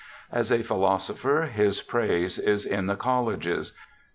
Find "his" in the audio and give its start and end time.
1.43-1.83